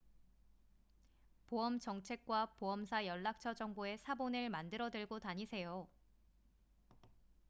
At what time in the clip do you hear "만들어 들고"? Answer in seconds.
4.49-5.19